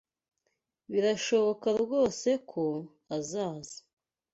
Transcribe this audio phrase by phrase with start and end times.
[0.91, 2.65] Birashoboka rwose ko
[3.17, 3.77] azaza.